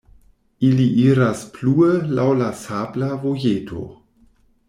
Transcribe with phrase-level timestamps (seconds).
[0.67, 3.85] Ili iras plue laŭ la sabla vojeto.